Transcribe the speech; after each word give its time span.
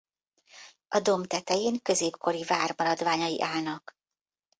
A 0.87 0.99
domb 0.99 1.27
tetején 1.27 1.81
középkori 1.81 2.43
vár 2.43 2.73
maradványai 2.77 3.41
állnak. 3.41 3.97